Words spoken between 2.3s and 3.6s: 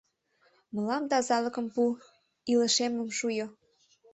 илышемым шуйо!